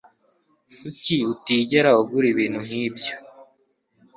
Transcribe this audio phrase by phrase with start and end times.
[0.77, 3.13] Kuki utigera ugura ibintu nkibyo